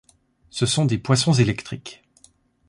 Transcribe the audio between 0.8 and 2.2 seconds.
des poissons électriques.